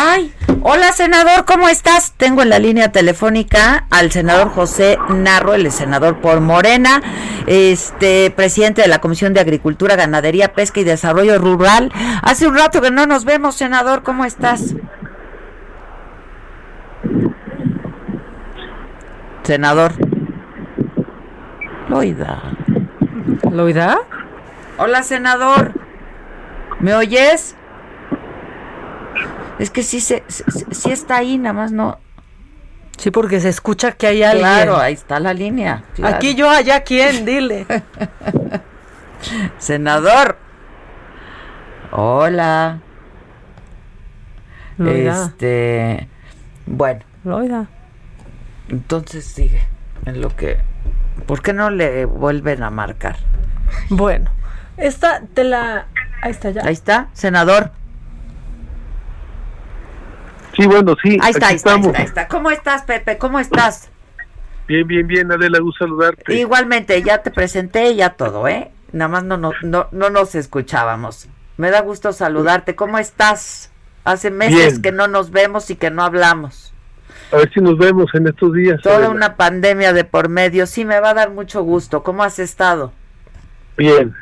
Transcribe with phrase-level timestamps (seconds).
[0.00, 2.12] Ay, hola senador, ¿cómo estás?
[2.16, 7.02] Tengo en la línea telefónica al senador José Narro, el senador por Morena,
[7.48, 11.90] este presidente de la Comisión de Agricultura, Ganadería, Pesca y Desarrollo Rural.
[12.22, 14.76] Hace un rato que no nos vemos, senador, ¿cómo estás?
[19.42, 19.94] Senador.
[21.88, 22.40] Loida.
[23.50, 23.98] ¿Loida?
[24.76, 25.72] Hola, senador.
[26.78, 27.56] ¿Me oyes?
[29.58, 31.98] Es que sí, se, sí, está ahí, nada más no.
[32.96, 34.46] Sí, porque se escucha que hay alguien.
[34.46, 35.84] Claro, ahí está la línea.
[35.94, 36.16] claro.
[36.16, 37.66] Aquí yo, allá quién, dile.
[39.58, 40.36] Senador.
[41.90, 42.78] Hola.
[44.78, 45.26] Loida.
[45.26, 46.08] Este.
[46.66, 47.68] Bueno, Loida.
[48.68, 49.62] entonces sigue
[50.06, 50.58] en lo que.
[51.26, 53.16] ¿Por qué no le vuelven a marcar?
[53.90, 54.30] Bueno,
[54.76, 55.86] esta te la.
[56.22, 56.62] Ahí está ya.
[56.64, 57.72] Ahí está, senador.
[60.58, 61.18] Sí, bueno, sí.
[61.22, 62.28] Ahí está, ahí está, ahí está, ahí está.
[62.28, 63.16] ¿Cómo estás, Pepe?
[63.16, 63.90] ¿Cómo estás?
[64.66, 66.34] Bien, bien, bien, Adela, gusto saludarte.
[66.34, 68.70] Igualmente, ya te presenté, ya todo, ¿eh?
[68.92, 71.28] Nada más no, no, no, no nos escuchábamos.
[71.56, 72.74] Me da gusto saludarte.
[72.74, 73.70] ¿Cómo estás?
[74.04, 74.82] Hace meses Bien.
[74.82, 76.74] que no nos vemos y que no hablamos.
[77.32, 78.80] A ver si nos vemos en estos días.
[78.82, 79.10] Toda Adela.
[79.10, 80.66] una pandemia de por medio.
[80.66, 82.02] Sí, me va a dar mucho gusto.
[82.02, 82.92] ¿Cómo has estado?
[83.76, 84.14] Bien.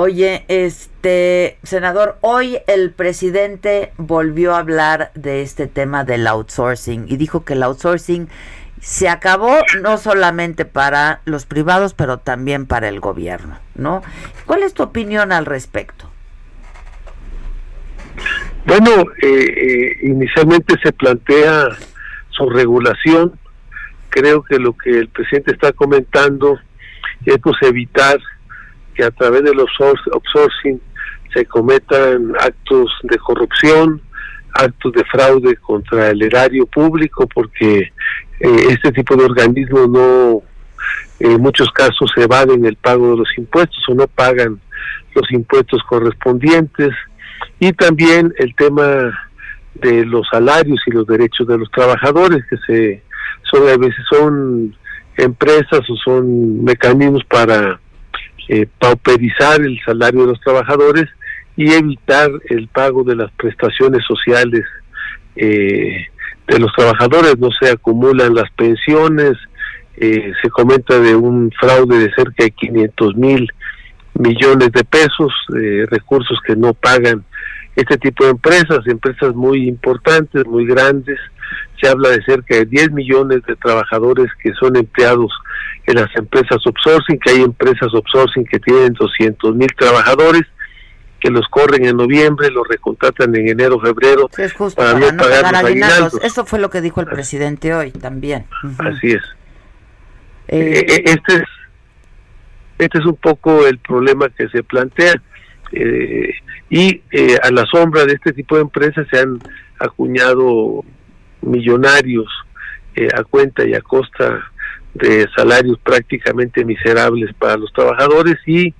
[0.00, 7.16] Oye, este, senador, hoy el presidente volvió a hablar de este tema del outsourcing y
[7.16, 8.28] dijo que el outsourcing
[8.80, 14.02] se acabó no solamente para los privados, pero también para el gobierno, ¿no?
[14.46, 16.08] ¿Cuál es tu opinión al respecto?
[18.66, 21.70] Bueno, eh, eh, inicialmente se plantea
[22.30, 23.36] su regulación.
[24.10, 26.56] Creo que lo que el presidente está comentando
[27.26, 28.20] es pues evitar
[28.98, 30.80] que a través del outsourc- outsourcing
[31.32, 34.02] se cometan actos de corrupción,
[34.54, 37.92] actos de fraude contra el erario público, porque
[38.40, 40.42] eh, este tipo de organismos no,
[41.20, 44.60] en muchos casos evaden el pago de los impuestos o no pagan
[45.14, 46.90] los impuestos correspondientes.
[47.60, 49.16] Y también el tema
[49.74, 53.02] de los salarios y los derechos de los trabajadores que se
[53.48, 54.74] son a veces son
[55.16, 57.78] empresas o son mecanismos para
[58.48, 61.06] eh, pauperizar el salario de los trabajadores
[61.56, 64.64] y evitar el pago de las prestaciones sociales
[65.36, 66.06] eh,
[66.46, 67.38] de los trabajadores.
[67.38, 69.36] No se acumulan las pensiones
[70.00, 73.48] eh, se comenta de un fraude de cerca de 500 mil
[74.14, 77.24] millones de pesos, eh, recursos que no pagan
[77.78, 81.18] este tipo de empresas, empresas muy importantes, muy grandes.
[81.80, 85.30] Se habla de cerca de 10 millones de trabajadores que son empleados
[85.86, 90.42] en las empresas outsourcing, que hay empresas outsourcing que tienen 200 mil trabajadores,
[91.20, 95.12] que los corren en noviembre, los recontratan en enero, febrero, Sí, es justo para, para,
[95.12, 95.96] no pagar pagar los aguinaldos.
[95.98, 96.24] aguinaldos.
[96.24, 98.46] Eso fue lo que dijo el presidente hoy también.
[98.78, 99.22] Así es.
[100.48, 101.42] Eh, Eh, eh, este es
[102.78, 105.14] este es un poco el problema que se plantea
[105.72, 106.30] Eh,
[106.70, 109.38] y eh, a la sombra de este tipo de empresas se han
[109.78, 110.84] acuñado
[111.42, 112.26] millonarios
[112.94, 114.40] eh, a cuenta y a costa
[114.94, 118.74] de salarios prácticamente miserables para los trabajadores y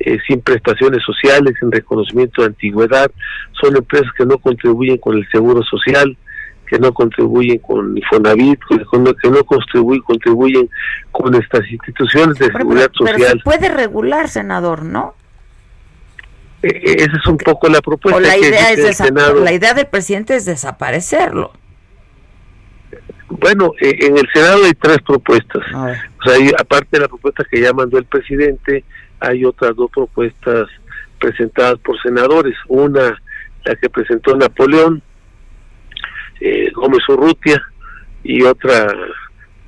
[0.00, 3.10] eh, sin prestaciones sociales, sin reconocimiento de antigüedad,
[3.60, 6.16] son empresas que no contribuyen con el seguro social,
[6.68, 10.68] que no contribuyen con Infonavit, que no, que no contribuyen, contribuyen
[11.10, 13.40] con estas instituciones de pero, seguridad pero- pero se social.
[13.42, 15.14] puede regular, senador, ¿no?
[16.62, 19.04] Eh, eh, esa es un poco la propuesta O la que idea, es el desa-
[19.06, 19.44] Senado.
[19.44, 21.52] la idea del presidente es desaparecerlo.
[23.28, 25.62] Bueno, eh, en el Senado hay tres propuestas.
[25.72, 28.84] O sea, hay- aparte de la propuesta que ya mandó el presidente,
[29.20, 30.68] hay otras dos propuestas
[31.20, 32.56] presentadas por senadores.
[32.68, 33.20] Una,
[33.64, 35.02] la que presentó Napoleón
[36.40, 37.60] eh, Gómez Urrutia,
[38.22, 38.86] y otra,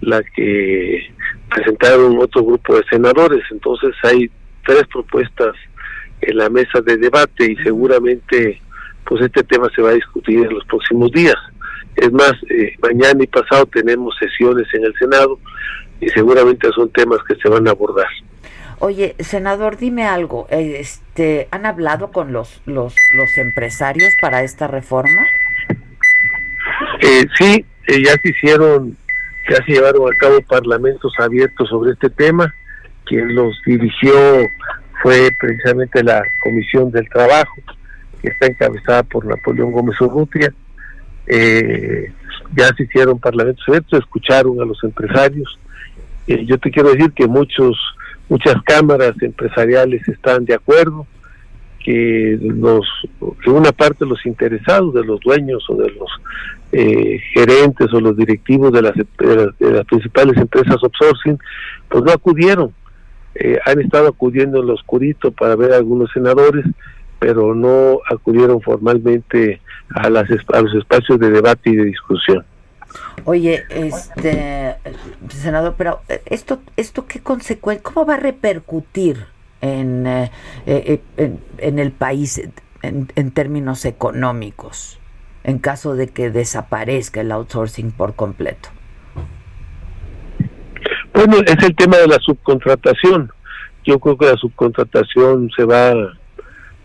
[0.00, 1.12] la que
[1.48, 3.42] presentaron otro grupo de senadores.
[3.50, 4.30] Entonces hay
[4.66, 5.54] tres propuestas
[6.20, 8.60] en la mesa de debate y seguramente
[9.04, 11.36] pues este tema se va a discutir en los próximos días.
[11.94, 15.38] Es más, eh, mañana y pasado tenemos sesiones en el Senado
[16.00, 18.08] y seguramente son temas que se van a abordar.
[18.78, 20.46] Oye, senador, dime algo.
[20.50, 25.24] Este, ¿Han hablado con los, los, los empresarios para esta reforma?
[27.00, 28.96] Eh, sí, eh, ya se hicieron,
[29.48, 32.54] ya se llevaron a cabo parlamentos abiertos sobre este tema.
[33.06, 34.12] Quien los dirigió
[35.02, 37.56] fue precisamente la Comisión del Trabajo,
[38.20, 40.52] que está encabezada por Napoleón Gómez Urrutia.
[41.26, 42.12] Eh,
[42.54, 45.58] ya se hicieron parlamentos abiertos, escucharon a los empresarios.
[46.26, 47.76] Eh, yo te quiero decir que muchos
[48.28, 51.06] muchas cámaras empresariales están de acuerdo
[51.84, 52.84] que los
[53.42, 56.10] que una parte de los interesados de los dueños o de los
[56.72, 61.38] eh, gerentes o los directivos de las, de las, principales empresas outsourcing
[61.88, 62.74] pues no acudieron
[63.38, 66.64] eh, han estado acudiendo en lo oscurito para ver a algunos senadores
[67.18, 69.60] pero no acudieron formalmente
[69.94, 72.44] a las a los espacios de debate y de discusión
[73.24, 74.76] Oye, este
[75.28, 79.26] senador, pero eh, esto, esto qué consecuencia, cómo va a repercutir
[79.60, 80.30] en, eh,
[80.66, 81.00] eh,
[81.58, 82.40] en, el país
[82.82, 85.00] en, en, términos económicos
[85.44, 88.68] en caso de que desaparezca el outsourcing por completo.
[91.26, 93.30] Bueno, es el tema de la subcontratación.
[93.84, 95.92] Yo creo que la subcontratación se va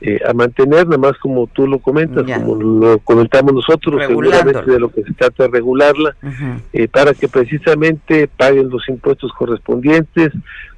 [0.00, 4.80] eh, a mantener, nada más como tú lo comentas, como lo comentamos nosotros, seguramente de
[4.80, 6.16] lo que se trata de regularla,
[6.72, 10.32] eh, para que precisamente paguen los impuestos correspondientes,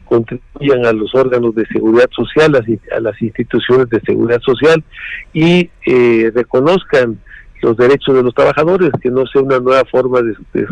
[0.05, 4.85] contribuyan a los órganos de seguridad social, a, las instituciones de seguridad social
[5.33, 7.19] y eh, reconozcan
[7.63, 10.67] los derechos de los trabajadores, que no sea una nueva forma de, de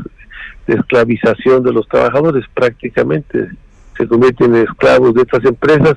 [0.67, 3.49] esclavización de los trabajadores, prácticamente
[3.97, 5.95] se convierten en esclavos de estas empresas,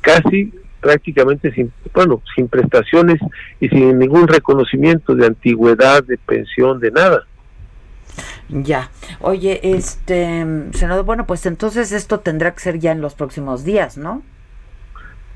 [0.00, 3.20] casi prácticamente sin, bueno, sin prestaciones
[3.60, 7.24] y sin ningún reconocimiento de antigüedad, de pensión, de nada.
[8.48, 8.90] Ya.
[9.20, 13.96] Oye, este, senador, bueno, pues entonces esto tendrá que ser ya en los próximos días,
[13.96, 14.22] ¿no?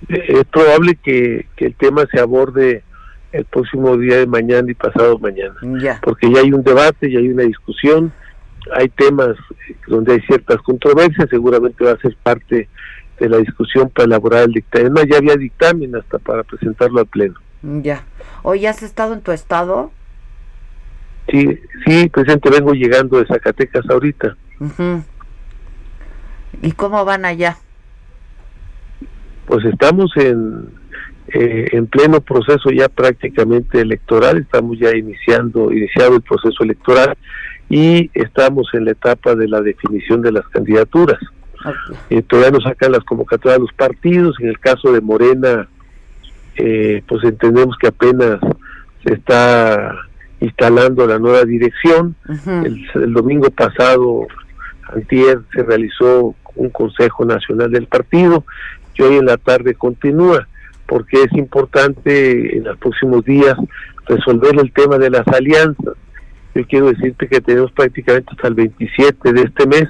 [0.08, 2.82] Es probable que, el tema se aborde
[3.32, 5.54] el próximo día de mañana y pasado mañana.
[5.80, 6.00] Ya.
[6.02, 8.12] Porque ya hay un debate, ya hay una discusión,
[8.74, 9.36] hay temas
[9.86, 12.68] donde hay ciertas controversias, seguramente va a ser parte
[13.18, 14.92] de la discusión para elaborar el dictamen.
[14.92, 17.34] No, ya había dictamen hasta para presentarlo al Pleno.
[17.62, 18.04] Ya.
[18.42, 19.90] ¿Hoy has estado en tu estado?
[21.28, 24.36] Sí, sí, presente, vengo llegando de Zacatecas ahorita.
[26.62, 27.56] ¿Y cómo van allá?
[29.46, 30.68] Pues estamos en,
[31.28, 37.16] eh, en pleno proceso ya prácticamente electoral, estamos ya iniciando, iniciado el proceso electoral
[37.68, 41.18] y estamos en la etapa de la definición de las candidaturas.
[42.10, 44.36] Eh, todavía no sacan las convocatorias de los partidos.
[44.40, 45.68] En el caso de Morena,
[46.56, 48.38] eh, pues entendemos que apenas
[49.04, 49.94] se está
[50.40, 52.14] instalando la nueva dirección.
[52.64, 54.26] el, domingo pasado,
[54.92, 58.44] antier, se realizó un Consejo Nacional del Partido
[58.94, 60.46] y hoy en la tarde continúa,
[60.86, 63.56] porque es importante en los próximos días
[64.06, 65.94] resolver el tema de las alianzas.
[66.56, 69.84] Yo quiero decirte que tenemos prácticamente hasta el 27 de este mes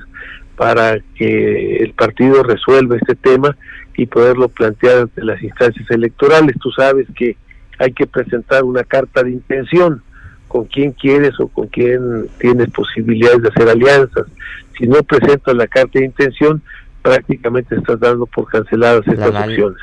[0.57, 3.57] para que el partido resuelva este tema
[3.97, 6.57] y poderlo plantear ante las instancias electorales.
[6.61, 7.37] Tú sabes que
[7.79, 10.03] hay que presentar una carta de intención
[10.49, 14.27] con quién quieres o con quién tienes posibilidades de hacer alianzas.
[14.77, 16.63] Si no presentas la carta de intención,
[17.01, 19.79] prácticamente estás dando por canceladas estas opciones.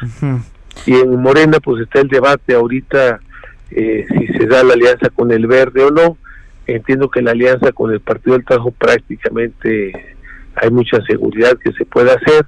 [0.86, 3.22] Y en Morena pues está el debate ahorita
[3.72, 6.18] eh, si se da la alianza con el verde o no.
[6.66, 10.16] Entiendo que la alianza con el Partido del Trabajo prácticamente
[10.56, 12.46] hay mucha seguridad que se puede hacer,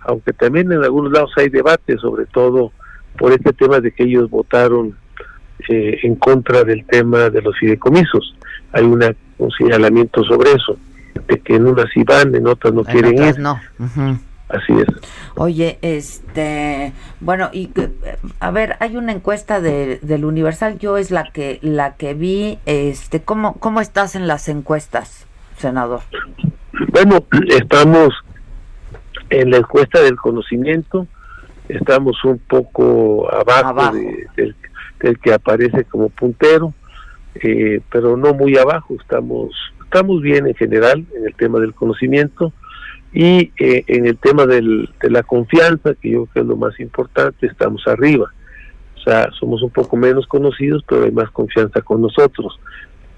[0.00, 2.72] aunque también en algunos lados hay debate, sobre todo
[3.18, 4.96] por este tema de que ellos votaron
[5.68, 8.34] eh, en contra del tema de los fideicomisos.
[8.72, 10.78] Hay una, un señalamiento sobre eso,
[11.26, 13.38] de que en unas sí van, en otras no quieren ir.
[13.38, 13.60] No.
[14.48, 14.86] Así es.
[15.34, 17.70] Oye, este, bueno, y
[18.40, 22.58] a ver, hay una encuesta de, del Universal, yo es la que la que vi,
[22.64, 25.26] este, ¿cómo cómo estás en las encuestas,
[25.58, 26.00] senador?
[26.92, 28.14] Bueno, estamos
[29.28, 31.06] en la encuesta del conocimiento,
[31.68, 33.92] estamos un poco abajo,
[34.36, 34.56] del,
[35.20, 36.72] que aparece como puntero,
[37.34, 39.52] eh, pero no muy abajo, estamos,
[39.84, 42.52] estamos bien en general en el tema del conocimiento
[43.12, 46.56] y eh, en el tema del, de la confianza, que yo creo que es lo
[46.56, 48.32] más importante, estamos arriba.
[48.96, 52.58] O sea, somos un poco menos conocidos, pero hay más confianza con nosotros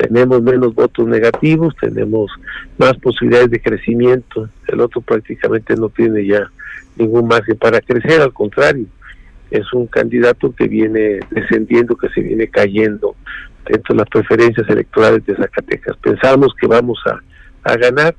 [0.01, 2.31] tenemos menos votos negativos, tenemos
[2.79, 6.51] más posibilidades de crecimiento, el otro prácticamente no tiene ya
[6.97, 8.87] ningún margen para crecer, al contrario,
[9.51, 13.15] es un candidato que viene descendiendo, que se viene cayendo
[13.67, 15.97] dentro de las preferencias electorales de Zacatecas.
[15.99, 18.15] Pensamos que vamos a, a ganar,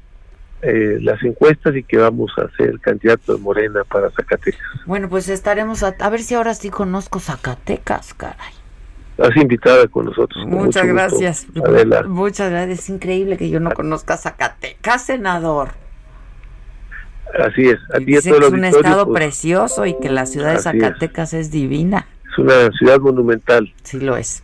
[0.61, 4.61] eh, las encuestas y que vamos a ser candidato de Morena para Zacatecas.
[4.85, 8.53] Bueno, pues estaremos a, a ver si ahora sí conozco Zacatecas, caray.
[9.17, 10.43] Has invitada con nosotros.
[10.43, 11.47] con Muchas gracias.
[11.63, 12.03] Adela.
[12.03, 12.79] Muchas gracias.
[12.79, 15.69] Es increíble que yo no conozca Zacatecas, senador.
[17.39, 17.79] Así es.
[17.93, 20.63] A ti es un estado pues, precioso y que la ciudad de es.
[20.63, 21.51] Zacatecas es.
[21.51, 22.07] divina.
[22.31, 23.73] Es una ciudad monumental.
[23.83, 24.43] Sí lo es.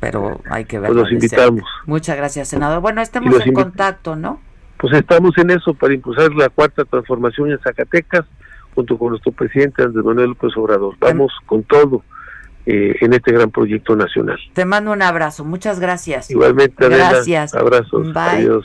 [0.00, 1.00] Pero hay que Pues verlo.
[1.02, 1.64] los de invitamos.
[1.86, 2.80] Muchas gracias, senador.
[2.80, 4.40] Bueno, estemos los en contacto, ¿no?
[4.78, 8.24] Pues estamos en eso para impulsar la cuarta transformación en Zacatecas
[8.74, 10.94] junto con nuestro presidente Andrés Manuel López Obrador.
[11.00, 12.04] Vamos con todo
[12.64, 14.38] eh, en este gran proyecto nacional.
[14.52, 15.44] Te mando un abrazo.
[15.44, 16.30] Muchas gracias.
[16.30, 17.54] Igualmente, Adela, Gracias.
[17.54, 18.12] abrazos.
[18.12, 18.22] Bye.
[18.22, 18.64] Adiós.